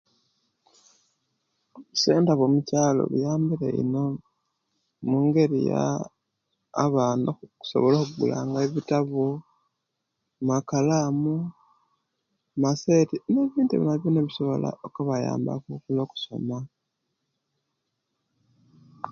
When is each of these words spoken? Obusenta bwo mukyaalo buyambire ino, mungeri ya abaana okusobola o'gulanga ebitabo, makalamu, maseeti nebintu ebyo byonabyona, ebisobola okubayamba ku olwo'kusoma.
Obusenta 1.77 2.31
bwo 2.35 2.47
mukyaalo 2.53 3.01
buyambire 3.11 3.67
ino, 3.81 4.03
mungeri 5.07 5.59
ya 5.71 5.83
abaana 6.85 7.29
okusobola 7.45 7.97
o'gulanga 8.01 8.57
ebitabo, 8.67 9.23
makalamu, 10.47 11.35
maseeti 12.61 13.15
nebintu 13.31 13.71
ebyo 13.73 13.87
byonabyona, 13.97 14.17
ebisobola 14.21 14.69
okubayamba 14.85 15.53
ku 15.63 15.69
olwo'kusoma. 15.87 16.57